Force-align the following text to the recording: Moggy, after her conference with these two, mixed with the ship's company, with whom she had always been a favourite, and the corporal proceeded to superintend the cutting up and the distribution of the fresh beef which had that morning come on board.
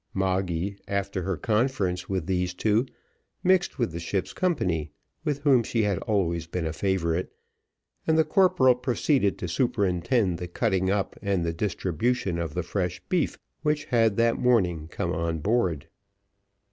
Moggy, 0.15 0.79
after 0.87 1.21
her 1.21 1.37
conference 1.37 2.09
with 2.09 2.25
these 2.25 2.55
two, 2.55 2.87
mixed 3.43 3.77
with 3.77 3.91
the 3.91 3.99
ship's 3.99 4.33
company, 4.33 4.89
with 5.23 5.43
whom 5.43 5.61
she 5.61 5.83
had 5.83 5.99
always 5.99 6.47
been 6.47 6.65
a 6.65 6.73
favourite, 6.73 7.27
and 8.07 8.17
the 8.17 8.23
corporal 8.23 8.73
proceeded 8.73 9.37
to 9.37 9.47
superintend 9.47 10.39
the 10.39 10.47
cutting 10.47 10.89
up 10.89 11.15
and 11.21 11.45
the 11.45 11.53
distribution 11.53 12.39
of 12.39 12.55
the 12.55 12.63
fresh 12.63 12.99
beef 13.09 13.37
which 13.61 13.85
had 13.93 14.17
that 14.17 14.39
morning 14.39 14.87
come 14.87 15.11
on 15.11 15.37
board. 15.37 15.85